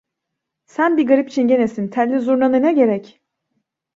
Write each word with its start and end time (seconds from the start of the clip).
Sen 0.65 0.97
bir 0.97 1.07
garip 1.07 1.31
Çingenesin, 1.31 1.87
telli 1.87 2.19
zurna 2.19 2.49
nene 2.49 2.73
gerek. 2.73 3.21